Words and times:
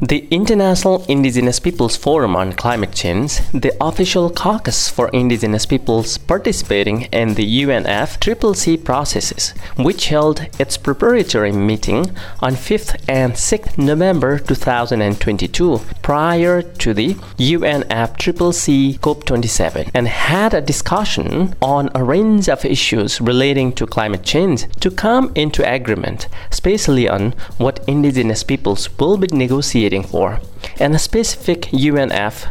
The 0.00 0.26
International 0.32 1.04
Indigenous 1.08 1.60
Peoples 1.60 1.96
Forum 1.96 2.34
on 2.34 2.54
Climate 2.54 2.90
Change, 2.90 3.38
the 3.52 3.72
official 3.80 4.28
caucus 4.28 4.88
for 4.88 5.08
indigenous 5.10 5.66
peoples 5.66 6.18
participating 6.18 7.02
in 7.12 7.34
the 7.34 7.62
UNFCCC 7.62 8.82
processes, 8.82 9.54
which 9.76 10.08
held 10.08 10.48
its 10.58 10.76
preparatory 10.76 11.52
meeting 11.52 12.10
on 12.40 12.54
5th 12.54 13.00
and 13.06 13.34
6th 13.34 13.78
November 13.78 14.40
2022 14.40 15.80
prior 16.02 16.60
to 16.60 16.92
the 16.92 17.14
UNFCCC 17.38 18.98
COP27 18.98 19.92
and 19.94 20.08
had 20.08 20.54
a 20.54 20.60
discussion 20.60 21.54
on 21.62 21.88
a 21.94 22.02
range 22.02 22.48
of 22.48 22.64
issues 22.64 23.20
relating 23.20 23.72
to 23.72 23.86
climate 23.86 24.24
change 24.24 24.66
to 24.80 24.90
come 24.90 25.30
into 25.36 25.62
agreement, 25.62 26.26
especially 26.50 27.08
on 27.08 27.30
what 27.58 27.78
indigenous 27.86 28.42
peoples 28.42 28.90
will 28.98 29.16
be 29.16 29.28
negotiating 29.28 29.83
for, 30.02 30.40
and 30.80 30.98
specific 30.98 31.62
UNF 31.72 32.48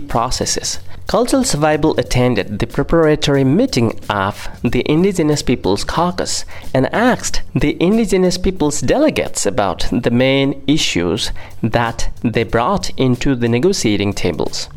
processes. 0.00 0.80
Cultural 1.06 1.44
Survival 1.44 1.96
attended 2.00 2.58
the 2.58 2.66
preparatory 2.66 3.44
meeting 3.44 4.00
of 4.10 4.48
the 4.64 4.82
Indigenous 4.90 5.40
Peoples 5.40 5.84
Caucus 5.84 6.44
and 6.74 6.92
asked 6.92 7.42
the 7.54 7.80
Indigenous 7.80 8.36
Peoples 8.38 8.80
delegates 8.80 9.46
about 9.46 9.86
the 9.92 10.10
main 10.10 10.64
issues 10.66 11.30
that 11.62 12.10
they 12.22 12.42
brought 12.42 12.90
into 12.98 13.36
the 13.36 13.48
negotiating 13.48 14.14
tables. 14.14 14.68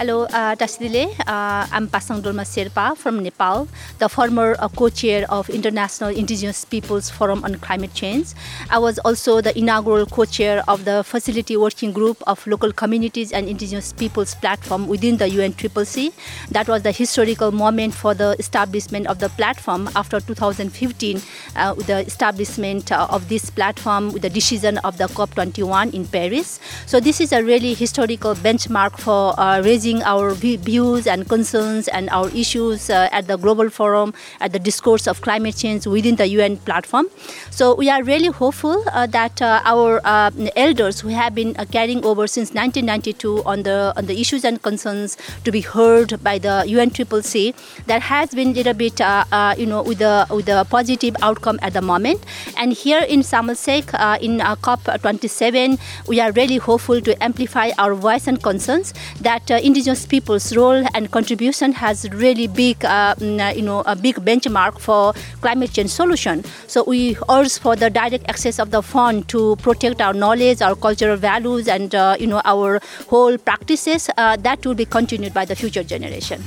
Hello, 0.00 0.24
uh, 0.32 0.56
Tasdile. 0.56 1.12
Uh, 1.28 1.68
I'm 1.68 1.86
Pasang 1.86 2.22
Dolma 2.22 2.48
Sherpa 2.48 2.96
from 2.96 3.22
Nepal, 3.22 3.68
the 3.98 4.08
former 4.08 4.56
uh, 4.58 4.66
co-chair 4.68 5.26
of 5.28 5.50
International 5.50 6.08
Indigenous 6.08 6.64
Peoples 6.64 7.10
Forum 7.10 7.44
on 7.44 7.56
Climate 7.56 7.92
Change. 7.92 8.28
I 8.70 8.78
was 8.78 8.98
also 9.00 9.42
the 9.42 9.52
inaugural 9.52 10.06
co-chair 10.06 10.64
of 10.68 10.86
the 10.86 11.04
Facility 11.04 11.58
Working 11.58 11.92
Group 11.92 12.16
of 12.26 12.46
Local 12.46 12.72
Communities 12.72 13.30
and 13.30 13.46
Indigenous 13.46 13.92
Peoples 13.92 14.34
Platform 14.36 14.88
within 14.88 15.18
the 15.18 15.26
UNFCCC. 15.26 16.14
That 16.48 16.66
was 16.66 16.80
the 16.80 16.92
historical 16.92 17.52
moment 17.52 17.92
for 17.92 18.14
the 18.14 18.34
establishment 18.38 19.06
of 19.06 19.18
the 19.18 19.28
platform 19.28 19.90
after 19.94 20.18
2015, 20.18 21.20
uh, 21.56 21.74
with 21.76 21.88
the 21.88 21.98
establishment 22.06 22.90
uh, 22.90 23.06
of 23.10 23.28
this 23.28 23.50
platform 23.50 24.14
with 24.14 24.22
the 24.22 24.30
decision 24.30 24.78
of 24.78 24.96
the 24.96 25.08
COP21 25.08 25.92
in 25.92 26.06
Paris. 26.06 26.58
So 26.86 27.00
this 27.00 27.20
is 27.20 27.34
a 27.34 27.44
really 27.44 27.74
historical 27.74 28.34
benchmark 28.34 28.98
for 28.98 29.38
uh, 29.38 29.60
raising 29.90 30.02
our 30.04 30.34
views 30.34 31.06
and 31.06 31.28
concerns 31.28 31.88
and 31.88 32.08
our 32.10 32.28
issues 32.30 32.90
uh, 32.90 33.08
at 33.12 33.26
the 33.26 33.36
global 33.36 33.70
forum, 33.70 34.12
at 34.40 34.52
the 34.52 34.58
discourse 34.58 35.06
of 35.08 35.20
climate 35.20 35.56
change 35.56 35.86
within 35.86 36.16
the 36.16 36.26
UN 36.28 36.56
platform. 36.58 37.06
So 37.50 37.74
we 37.74 37.90
are 37.90 38.02
really 38.02 38.28
hopeful 38.28 38.84
uh, 38.92 39.06
that 39.08 39.42
uh, 39.42 39.60
our 39.64 40.00
uh, 40.04 40.30
elders 40.56 41.00
who 41.00 41.08
have 41.08 41.34
been 41.34 41.56
uh, 41.56 41.64
carrying 41.64 42.04
over 42.04 42.26
since 42.26 42.50
1992 42.54 43.42
on 43.44 43.62
the 43.62 43.92
on 43.96 44.06
the 44.06 44.20
issues 44.20 44.44
and 44.44 44.62
concerns 44.62 45.16
to 45.44 45.50
be 45.50 45.60
heard 45.60 46.22
by 46.22 46.38
the 46.38 46.64
UNFCCC, 46.66 47.54
that 47.86 48.02
has 48.02 48.30
been 48.30 48.48
a 48.48 48.52
little 48.52 48.74
bit, 48.74 49.00
uh, 49.00 49.54
you 49.58 49.66
know, 49.66 49.82
with 49.82 50.00
a 50.00 50.26
with 50.30 50.48
a 50.48 50.64
positive 50.70 51.16
outcome 51.22 51.58
at 51.62 51.72
the 51.72 51.82
moment. 51.82 52.20
And 52.56 52.72
here 52.72 53.02
in 53.02 53.20
Sharm 53.20 53.48
el 53.48 53.56
Sheikh, 53.56 53.90
in 54.22 54.38
COP27, 54.38 55.78
we 56.06 56.20
are 56.20 56.32
really 56.32 56.58
hopeful 56.58 57.00
to 57.00 57.12
amplify 57.22 57.70
our 57.78 57.94
voice 57.94 58.26
and 58.28 58.42
concerns 58.42 58.94
that 59.20 59.46
indigenous 59.80 60.04
people's 60.04 60.54
role 60.54 60.84
and 60.94 61.10
contribution 61.10 61.72
has 61.72 62.06
really 62.10 62.46
big, 62.46 62.84
uh, 62.84 63.14
you 63.18 63.62
know, 63.62 63.82
a 63.86 63.96
big 63.96 64.16
benchmark 64.16 64.78
for 64.78 65.14
climate 65.40 65.72
change 65.72 65.88
solution. 65.88 66.44
So 66.66 66.84
we 66.84 67.16
urge 67.30 67.58
for 67.58 67.76
the 67.76 67.88
direct 67.88 68.28
access 68.28 68.58
of 68.58 68.70
the 68.70 68.82
fund 68.82 69.26
to 69.28 69.56
protect 69.56 70.02
our 70.02 70.12
knowledge, 70.12 70.60
our 70.60 70.76
cultural 70.76 71.16
values, 71.16 71.66
and 71.66 71.94
uh, 71.94 72.16
you 72.20 72.26
know 72.26 72.42
our 72.44 72.78
whole 73.08 73.38
practices. 73.38 74.10
Uh, 74.18 74.36
that 74.36 74.66
will 74.66 74.74
be 74.74 74.84
continued 74.84 75.32
by 75.32 75.46
the 75.46 75.56
future 75.56 75.82
generation. 75.82 76.42